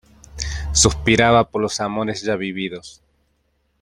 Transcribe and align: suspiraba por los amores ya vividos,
suspiraba 0.71 1.47
por 1.47 1.61
los 1.61 1.79
amores 1.79 2.23
ya 2.23 2.35
vividos, 2.35 3.03